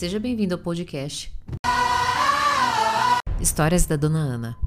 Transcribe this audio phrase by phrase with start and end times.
[0.00, 1.30] Seja bem-vindo ao podcast
[3.38, 4.58] Histórias da Dona Ana.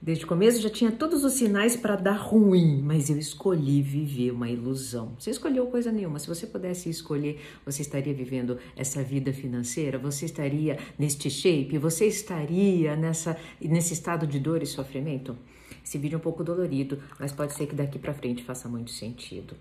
[0.00, 4.30] Desde o começo já tinha todos os sinais para dar ruim, mas eu escolhi viver
[4.30, 5.16] uma ilusão.
[5.18, 6.20] Você escolheu coisa nenhuma.
[6.20, 12.06] Se você pudesse escolher, você estaria vivendo essa vida financeira, você estaria neste shape, você
[12.06, 15.36] estaria nessa, nesse estado de dor e sofrimento?
[15.84, 18.92] Esse vídeo é um pouco dolorido, mas pode ser que daqui para frente faça muito
[18.92, 19.56] sentido.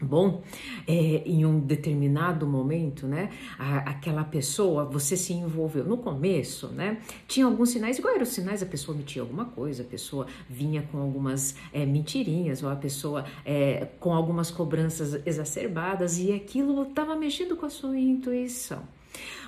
[0.00, 0.42] Bom,
[0.88, 5.84] é, em um determinado momento, né, a, aquela pessoa, você se envolveu.
[5.84, 6.98] No começo, né,
[7.28, 10.82] tinha alguns sinais, igual eram os sinais, a pessoa metia alguma coisa, a pessoa vinha
[10.90, 17.14] com algumas é, mentirinhas, ou a pessoa é, com algumas cobranças exacerbadas, e aquilo estava
[17.14, 18.82] mexendo com a sua intuição.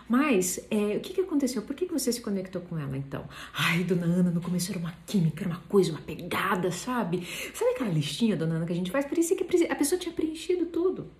[0.08, 1.62] Mas é, o que, que aconteceu?
[1.62, 3.24] Por que, que você se conectou com ela então?
[3.52, 7.26] Ai, dona Ana, no começo era uma química, era uma coisa, uma pegada, sabe?
[7.54, 9.04] Sabe aquela listinha, dona Ana, que a gente faz?
[9.04, 11.10] Por isso que a pessoa tinha preenchido tudo.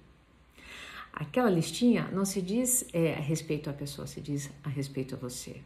[1.13, 5.19] Aquela listinha não se diz é, a respeito à pessoa, se diz a respeito a
[5.19, 5.60] você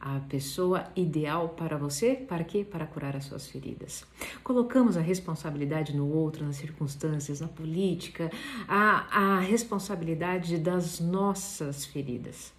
[0.00, 2.64] a pessoa ideal para você, para quê?
[2.64, 4.04] Para curar as suas feridas.
[4.42, 8.30] Colocamos a responsabilidade no outro, nas circunstâncias, na política,
[8.66, 12.50] a, a responsabilidade das nossas feridas.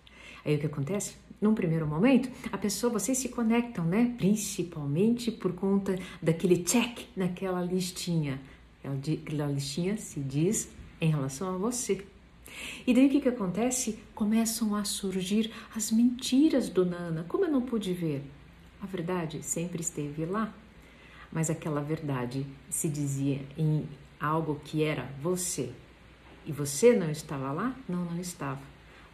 [0.45, 1.15] Aí o que acontece?
[1.39, 4.13] Num primeiro momento, a pessoa, vocês se conectam, né?
[4.17, 8.39] Principalmente por conta daquele check naquela listinha.
[8.83, 10.69] Aquela listinha se diz
[10.99, 12.05] em relação a você.
[12.85, 13.99] E daí o que, que acontece?
[14.13, 17.25] Começam a surgir as mentiras do Nana.
[17.27, 18.23] Como eu não pude ver?
[18.81, 20.53] A verdade sempre esteve lá,
[21.31, 23.87] mas aquela verdade se dizia em
[24.19, 25.71] algo que era você.
[26.45, 27.75] E você não estava lá?
[27.87, 28.61] Não, não estava.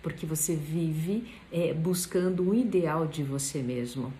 [0.07, 4.13] Porque você vive é, buscando um ideal de você mesmo.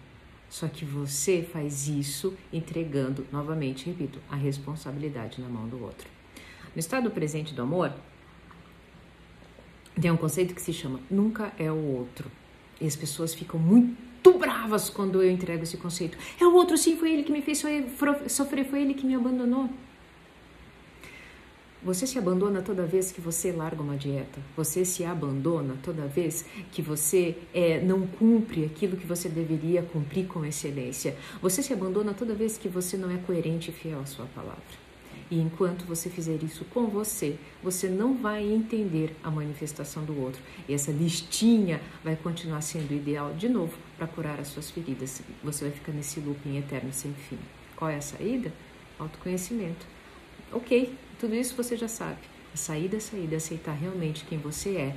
[0.50, 6.10] Só que você faz isso entregando, novamente, repito, a responsabilidade na mão do outro.
[6.76, 7.94] No estado presente do amor,
[10.02, 12.30] tem um conceito que se chama nunca é o outro.
[12.82, 16.18] E as pessoas ficam muito bravas quando eu entrego esse conceito.
[16.38, 17.64] É o outro, sim, foi ele que me fez
[18.28, 19.70] sofrer, foi ele que me abandonou.
[21.84, 24.42] Você se abandona toda vez que você larga uma dieta.
[24.56, 30.26] Você se abandona toda vez que você é, não cumpre aquilo que você deveria cumprir
[30.26, 31.16] com excelência.
[31.40, 34.88] Você se abandona toda vez que você não é coerente e fiel à sua palavra.
[35.30, 40.42] E enquanto você fizer isso com você, você não vai entender a manifestação do outro.
[40.68, 45.22] E essa listinha vai continuar sendo ideal de novo para curar as suas feridas.
[45.44, 47.38] Você vai ficar nesse looping eterno sem fim.
[47.76, 48.52] Qual é a saída?
[48.98, 49.97] Autoconhecimento.
[50.52, 52.20] Ok, tudo isso você já sabe.
[52.54, 54.96] A saída é saída, é aceitar realmente quem você é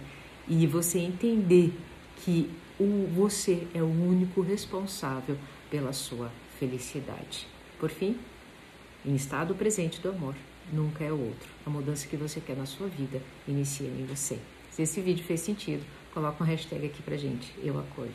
[0.48, 1.72] e você entender
[2.16, 5.36] que o você é o único responsável
[5.70, 7.46] pela sua felicidade.
[7.78, 8.16] Por fim,
[9.04, 10.34] em estado presente do amor,
[10.72, 11.48] nunca é o outro.
[11.66, 14.38] A mudança que você quer na sua vida inicia em você.
[14.70, 15.84] Se esse vídeo fez sentido,
[16.14, 17.52] coloca um hashtag aqui pra gente.
[17.62, 18.14] Eu acolho.